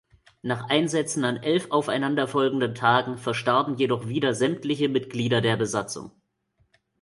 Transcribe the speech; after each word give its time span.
Nach 0.41 0.67
Einsätzen 0.67 1.23
an 1.25 1.37
elf 1.37 1.69
aufeinander 1.69 2.27
folgenden 2.27 2.73
Tagen 2.73 3.19
verstarben 3.19 3.77
jedoch 3.77 4.07
wieder 4.07 4.33
sämtliche 4.33 4.89
Mitglieder 4.89 5.41
der 5.41 5.57
Besatzung. 5.57 6.11